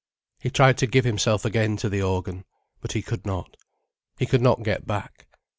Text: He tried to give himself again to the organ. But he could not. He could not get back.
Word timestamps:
He 0.39 0.49
tried 0.49 0.79
to 0.79 0.87
give 0.87 1.05
himself 1.05 1.45
again 1.45 1.77
to 1.77 1.87
the 1.87 2.01
organ. 2.01 2.43
But 2.81 2.93
he 2.93 3.03
could 3.03 3.23
not. 3.23 3.55
He 4.17 4.25
could 4.25 4.41
not 4.41 4.63
get 4.63 4.87
back. 4.87 5.27